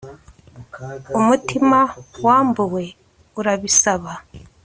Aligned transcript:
Umutima 1.19 1.79
wambuwe 2.25 2.83
urabisaba 3.39 4.13